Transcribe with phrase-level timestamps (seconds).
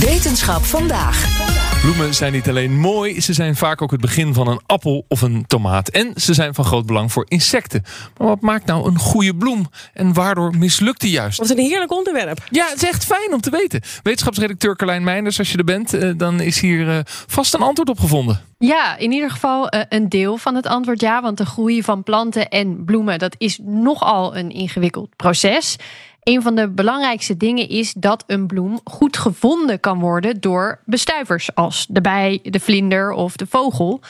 [0.00, 1.48] Wetenschap vandaag.
[1.80, 5.22] Bloemen zijn niet alleen mooi, ze zijn vaak ook het begin van een appel of
[5.22, 5.88] een tomaat.
[5.88, 7.82] En ze zijn van groot belang voor insecten.
[8.16, 9.66] Maar wat maakt nou een goede bloem?
[9.92, 11.38] En waardoor mislukt die juist?
[11.38, 12.44] Wat een heerlijk onderwerp.
[12.50, 13.80] Ja, het is echt fijn om te weten.
[14.02, 17.88] Wetenschapsredacteur Carlijn Meinders, als je er bent, eh, dan is hier eh, vast een antwoord
[17.88, 18.40] op gevonden.
[18.58, 21.22] Ja, in ieder geval eh, een deel van het antwoord ja.
[21.22, 25.76] Want de groei van planten en bloemen, dat is nogal een ingewikkeld proces.
[26.22, 31.54] Een van de belangrijkste dingen is dat een bloem goed gevonden kan worden door bestuivers
[31.54, 34.00] als de bij, de vlinder of de vogel.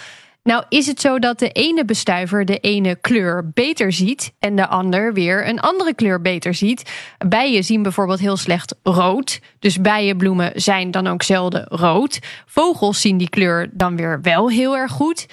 [0.42, 4.66] Nou is het zo dat de ene bestuiver de ene kleur beter ziet en de
[4.66, 6.92] ander weer een andere kleur beter ziet.
[7.28, 12.18] Bijen zien bijvoorbeeld heel slecht rood, dus bijenbloemen zijn dan ook zelden rood.
[12.46, 15.26] Vogels zien die kleur dan weer wel heel erg goed.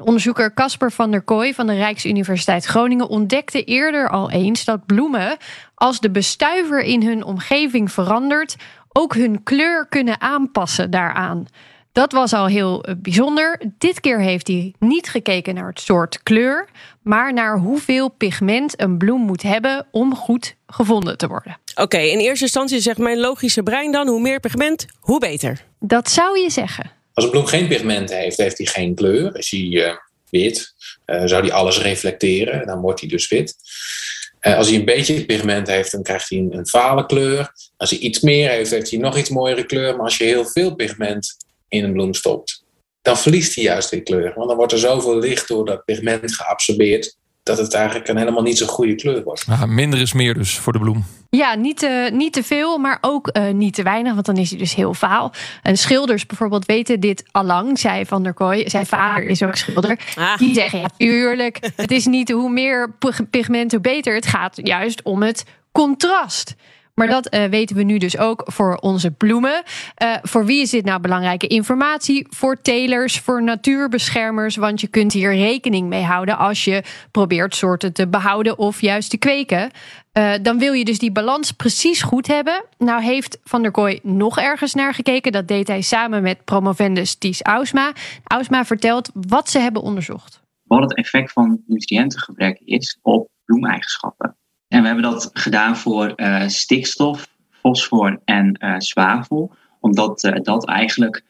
[0.00, 5.36] Onderzoeker Casper van der Kooi van de Rijksuniversiteit Groningen ontdekte eerder al eens dat bloemen,
[5.74, 8.56] als de bestuiver in hun omgeving verandert,
[8.92, 11.46] ook hun kleur kunnen aanpassen daaraan.
[11.92, 13.60] Dat was al heel eh, bijzonder.
[13.78, 16.68] Dit keer heeft hij niet gekeken naar het soort kleur,
[17.02, 21.58] maar naar hoeveel pigment een bloem moet hebben om goed gevonden te worden.
[21.74, 25.64] Oké, in eerste instantie zegt mijn logische brein dan: hoe meer pigment, hoe beter.
[25.80, 26.90] Dat zou je zeggen.
[27.12, 29.36] Als een bloem geen pigment heeft, heeft hij geen kleur.
[29.36, 29.96] Is hij uh,
[30.30, 30.74] wit,
[31.06, 33.56] uh, zou hij alles reflecteren, dan wordt hij dus wit.
[34.46, 37.52] Uh, als hij een beetje pigment heeft, dan krijgt hij een, een vale kleur.
[37.76, 39.96] Als hij iets meer heeft, heeft hij nog iets mooiere kleur.
[39.96, 41.36] Maar als je heel veel pigment
[41.68, 42.64] in een bloem stopt,
[43.02, 44.32] dan verliest hij juist die kleur.
[44.34, 48.42] Want dan wordt er zoveel licht door dat pigment geabsorbeerd, dat het eigenlijk een helemaal
[48.42, 49.44] niet zo'n goede kleur wordt.
[49.46, 51.04] Ja, minder is meer dus voor de bloem.
[51.30, 54.50] Ja, niet te, niet te veel, maar ook uh, niet te weinig, want dan is
[54.50, 55.32] hij dus heel vaal.
[55.62, 58.68] En schilders bijvoorbeeld weten dit allang, zei Van der Kooi.
[58.68, 59.98] Zijn vader is ook schilder.
[60.14, 60.38] Ah.
[60.38, 62.94] Die zeggen, ja, tuurlijk, het is niet hoe meer
[63.30, 64.14] pigment, hoe beter.
[64.14, 66.54] Het gaat juist om het contrast.
[66.94, 69.62] Maar dat uh, weten we nu dus ook voor onze bloemen.
[70.02, 72.26] Uh, voor wie is dit nou belangrijke informatie?
[72.30, 74.56] Voor telers, voor natuurbeschermers.
[74.56, 79.10] Want je kunt hier rekening mee houden als je probeert soorten te behouden of juist
[79.10, 79.70] te kweken.
[80.18, 82.64] Uh, dan wil je dus die balans precies goed hebben.
[82.78, 85.32] Nou heeft Van der Kooi nog ergens naar gekeken.
[85.32, 87.92] Dat deed hij samen met promovendus Ties Ausma.
[88.24, 90.42] Ausma vertelt wat ze hebben onderzocht.
[90.62, 94.36] Wat het effect van nutriëntengebrek is op bloemeigenschappen.
[94.68, 99.54] En we hebben dat gedaan voor uh, stikstof, fosfor en uh, zwavel.
[99.80, 101.24] Omdat uh, dat eigenlijk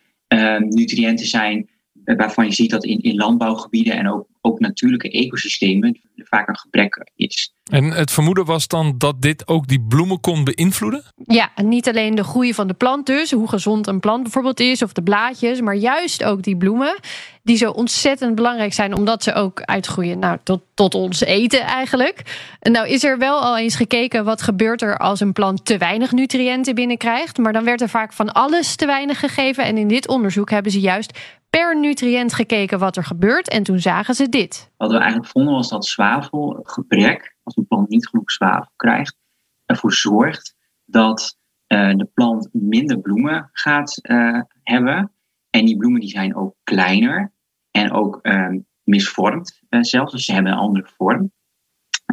[0.58, 1.68] nutriënten zijn
[2.04, 6.58] waarvan je ziet dat in, in landbouwgebieden en ook, ook natuurlijke ecosystemen er vaak een
[6.58, 7.52] gebrek is.
[7.70, 11.02] En het vermoeden was dan dat dit ook die bloemen kon beïnvloeden?
[11.26, 14.82] Ja, niet alleen de groei van de plant dus, hoe gezond een plant bijvoorbeeld is,
[14.82, 16.98] of de blaadjes, maar juist ook die bloemen,
[17.42, 22.22] die zo ontzettend belangrijk zijn, omdat ze ook uitgroeien nou, tot, tot ons eten eigenlijk.
[22.60, 25.78] En nou is er wel al eens gekeken wat gebeurt er als een plant te
[25.78, 29.64] weinig nutriënten binnenkrijgt, maar dan werd er vaak van alles te weinig gegeven.
[29.64, 31.18] En in dit onderzoek hebben ze juist
[31.58, 34.70] per nutriënt gekeken wat er gebeurt en toen zagen ze dit.
[34.76, 39.16] Wat we eigenlijk vonden was dat zwavelgebrek, als een plant niet genoeg zwavel krijgt,
[39.64, 41.38] ervoor zorgt dat
[41.68, 45.12] uh, de plant minder bloemen gaat uh, hebben.
[45.50, 47.32] En die bloemen die zijn ook kleiner
[47.70, 48.48] en ook uh,
[48.82, 51.32] misvormd zelfs, dus ze hebben een andere vorm.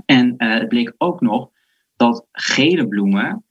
[0.06, 1.50] En het bleek ook nog
[1.96, 3.46] dat gele bloemen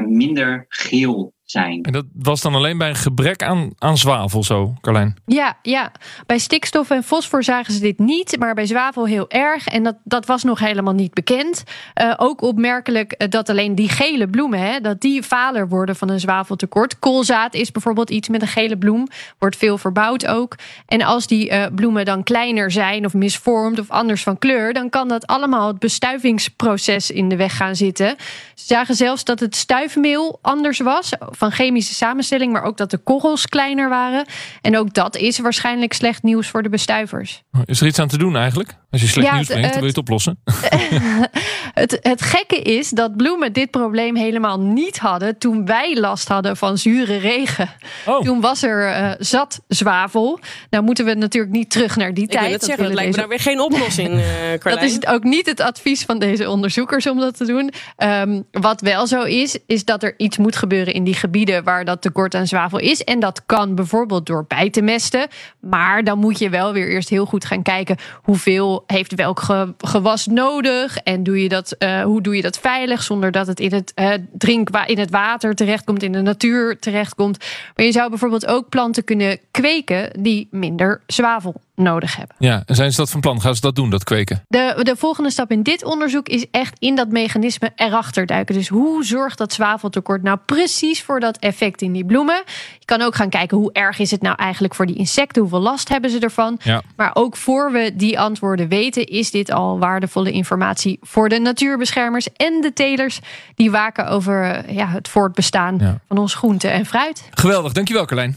[0.00, 1.82] minder geel zijn.
[1.82, 5.16] En dat was dan alleen bij een gebrek aan, aan zwavel zo, Carlijn?
[5.26, 5.92] Ja, ja,
[6.26, 9.66] bij stikstof en fosfor zagen ze dit niet, maar bij zwavel heel erg.
[9.66, 11.62] En dat, dat was nog helemaal niet bekend.
[12.02, 16.20] Uh, ook opmerkelijk dat alleen die gele bloemen, hè, dat die valer worden van een
[16.20, 16.98] zwaveltekort.
[16.98, 19.06] Koolzaad is bijvoorbeeld iets met een gele bloem,
[19.38, 20.56] wordt veel verbouwd ook.
[20.86, 24.90] En als die uh, bloemen dan kleiner zijn of misvormd of anders van kleur, dan
[24.90, 28.14] kan dat allemaal het bestuivingsproces in de weg gaan zitten.
[28.54, 32.98] Ze zagen zelfs dat het stuifmeel anders was van chemische samenstelling, maar ook dat de
[32.98, 34.24] korrels kleiner waren.
[34.60, 37.42] En ook dat is waarschijnlijk slecht nieuws voor de bestuivers.
[37.64, 38.76] Is er iets aan te doen eigenlijk?
[38.90, 40.38] Als je slecht Ja, nieuws brengt, dan wil je het oplossen.
[41.74, 46.56] Het, het gekke is dat bloemen dit probleem helemaal niet hadden toen wij last hadden
[46.56, 47.70] van zure regen.
[48.06, 48.20] Oh.
[48.24, 50.38] Toen was er eh, zat zwavel.
[50.70, 52.42] Nou moeten we natuurlijk niet terug naar die Ik tijd.
[52.44, 54.08] wil het zeggen, dat lijkt me deze- nou weer geen oplossing,
[54.64, 57.70] eh Dat is het ook niet het advies van deze onderzoekers om dat te doen.
[57.96, 61.84] Ehm, wat wel zo is, is dat er iets moet gebeuren in die gebieden waar
[61.84, 63.04] dat tekort aan zwavel is.
[63.04, 65.26] En dat kan bijvoorbeeld door bij te mesten.
[65.60, 69.74] Maar dan moet je wel weer eerst heel goed gaan kijken hoeveel heeft welk ge-
[69.78, 70.96] gewas nodig.
[70.96, 73.92] En doe je dat, eh, hoe doe je dat veilig zonder dat het in het,
[74.32, 77.44] drinkwa in het water terechtkomt, in de natuur terechtkomt.
[77.76, 82.36] Maar je zou bijvoorbeeld ook planten kunnen kweken die minder zwavel nodig hebben.
[82.38, 83.40] Ja, en zijn ze dat van plan?
[83.40, 84.42] Gaan ze dat doen, dat kweken?
[84.48, 88.54] De, de volgende stap in dit onderzoek is echt in dat mechanisme erachter duiken.
[88.54, 92.42] Dus hoe zorgt dat zwaveltekort nou precies voor dat effect in die bloemen?
[92.78, 95.42] Je kan ook gaan kijken hoe erg is het nou eigenlijk voor die insecten?
[95.42, 96.58] Hoeveel last hebben ze ervan?
[96.62, 96.82] Ja.
[96.96, 102.32] Maar ook voor we die antwoorden weten, is dit al waardevolle informatie voor de natuurbeschermers
[102.32, 103.20] en de telers
[103.54, 105.98] die waken over ja, het voortbestaan Ja.
[106.08, 107.28] van ons groente en fruit.
[107.30, 108.36] Geweldig, dankjewel Carlijn.